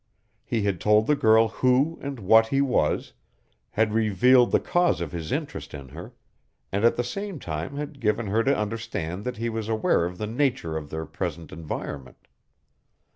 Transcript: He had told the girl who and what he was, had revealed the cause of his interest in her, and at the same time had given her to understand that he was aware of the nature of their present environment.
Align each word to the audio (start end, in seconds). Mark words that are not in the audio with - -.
He 0.43 0.63
had 0.63 0.81
told 0.81 1.05
the 1.05 1.15
girl 1.15 1.49
who 1.49 1.99
and 2.01 2.19
what 2.19 2.47
he 2.47 2.59
was, 2.59 3.13
had 3.69 3.93
revealed 3.93 4.49
the 4.49 4.59
cause 4.59 4.99
of 4.99 5.11
his 5.11 5.31
interest 5.31 5.75
in 5.75 5.89
her, 5.89 6.15
and 6.71 6.83
at 6.83 6.95
the 6.95 7.03
same 7.03 7.37
time 7.37 7.75
had 7.75 7.99
given 7.99 8.25
her 8.25 8.43
to 8.45 8.57
understand 8.57 9.25
that 9.25 9.37
he 9.37 9.47
was 9.47 9.69
aware 9.69 10.05
of 10.05 10.17
the 10.17 10.25
nature 10.25 10.75
of 10.75 10.89
their 10.89 11.05
present 11.05 11.51
environment. 11.51 12.27